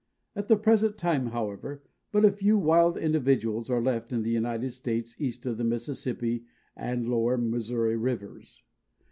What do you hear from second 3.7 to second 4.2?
left